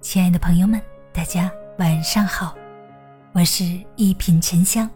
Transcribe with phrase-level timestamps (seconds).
[0.00, 0.80] 亲爱的朋友们，
[1.12, 2.54] 大家晚上好，
[3.32, 4.88] 我是一品沉香，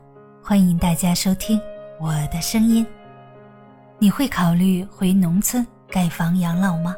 [0.42, 1.60] 欢迎大家收听
[2.00, 2.86] 我的声音。
[3.98, 6.96] 你会考虑回农村盖房养老吗？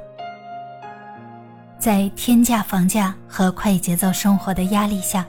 [1.80, 5.26] 在天价房价和快节奏生活的压力下，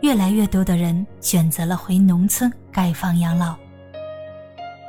[0.00, 3.54] 越来越多的人选择了回农村盖房养老。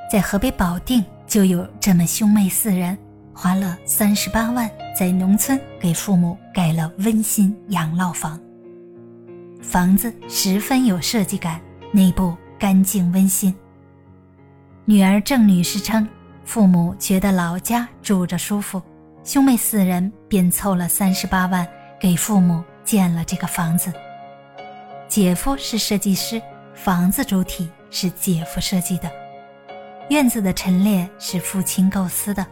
[0.09, 2.97] 在河北保定就有这么兄妹四人。
[3.35, 8.39] 花了三十八万，在农村给父母盖了温馨养老房。
[9.61, 11.59] 房子十分有设计感，
[11.91, 13.53] 内部干净温馨。
[14.85, 16.07] 女儿郑女士称，
[16.45, 18.81] 父母觉得老家住着舒服，
[19.25, 21.67] 兄妹四人便凑了三十八万
[21.99, 23.91] 给父母建了这个房子。
[25.09, 26.41] 姐夫是设计师，
[26.73, 29.11] 房子主体是姐夫设计的，
[30.09, 32.45] 院子的陈列是父亲构思的。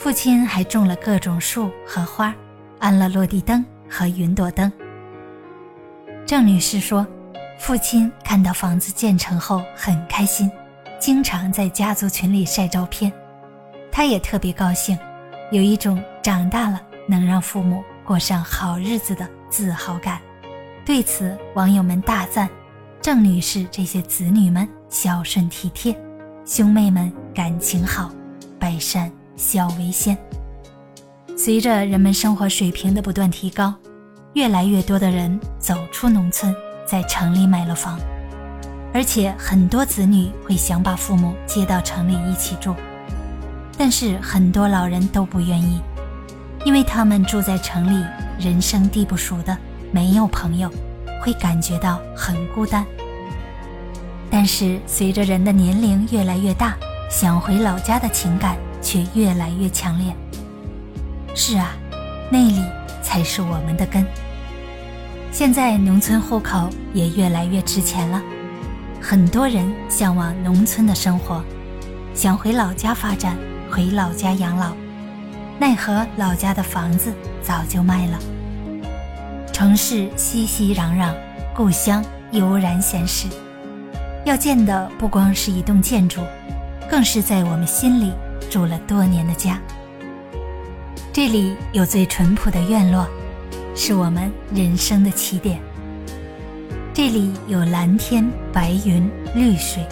[0.00, 2.34] 父亲还种了各种树和花，
[2.78, 4.72] 安了落地灯和云朵灯。
[6.24, 7.06] 郑女士说，
[7.58, 10.50] 父亲看到房子建成后很开心，
[10.98, 13.12] 经常在家族群里晒照片。
[13.92, 14.98] 他也特别高兴，
[15.50, 20.18] 有一种长大了能让父母过上好日子的自豪感。
[20.82, 22.48] 对此，网友们大赞
[23.02, 25.94] 郑女士这些子女们孝顺体贴，
[26.46, 28.10] 兄妹们感情好，
[28.58, 29.12] 百善。
[29.40, 30.16] 孝为先。
[31.34, 33.74] 随着人们生活水平的不断提高，
[34.34, 36.54] 越来越多的人走出农村，
[36.86, 37.98] 在城里买了房，
[38.92, 42.74] 而且很多子女会想把父母接到城里一起住。
[43.78, 45.80] 但是很多老人都不愿意，
[46.66, 48.04] 因为他们住在城里，
[48.38, 49.56] 人生地不熟的，
[49.90, 50.70] 没有朋友，
[51.22, 52.84] 会感觉到很孤单。
[54.30, 56.76] 但是随着人的年龄越来越大，
[57.10, 58.54] 想回老家的情感。
[58.80, 60.14] 却越来越强烈。
[61.34, 61.72] 是啊，
[62.30, 62.62] 那里
[63.02, 64.04] 才是我们的根。
[65.32, 68.20] 现在农村户口也越来越值钱了，
[69.00, 71.42] 很多人向往农村的生活，
[72.14, 73.36] 想回老家发展，
[73.70, 74.72] 回老家养老。
[75.58, 78.18] 奈何老家的房子早就卖了。
[79.52, 81.12] 城市熙熙攘攘，
[81.54, 83.28] 故乡悠然闲适。
[84.24, 86.22] 要建的不光是一栋建筑，
[86.90, 88.12] 更是在我们心里。
[88.50, 89.60] 住了多年的家，
[91.12, 93.06] 这里有最淳朴的院落，
[93.76, 95.60] 是我们人生的起点。
[96.92, 99.86] 这里有蓝天白云绿水，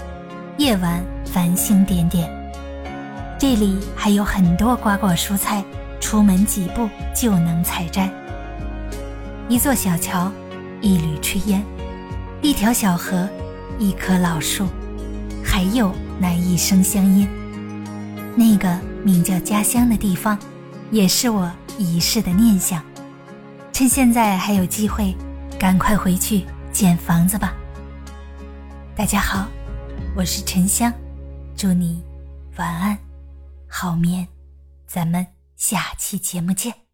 [0.56, 2.28] 夜晚繁星点点。
[3.38, 5.64] 这里还有很多瓜果蔬菜，
[6.00, 8.10] 出门几步就能采摘。
[9.48, 10.32] 一座小桥，
[10.80, 11.64] 一缕炊烟，
[12.42, 13.28] 一条小河，
[13.78, 14.66] 一棵老树，
[15.44, 17.28] 还有那一声乡音。
[18.38, 20.38] 那个名叫家乡的地方，
[20.92, 22.80] 也是我一世的念想。
[23.72, 25.12] 趁现在还有机会，
[25.58, 27.52] 赶快回去建房子吧。
[28.94, 29.48] 大家好，
[30.14, 30.92] 我是沉香，
[31.56, 32.00] 祝你
[32.58, 32.96] 晚安，
[33.66, 34.24] 好眠。
[34.86, 36.87] 咱们下期节目见。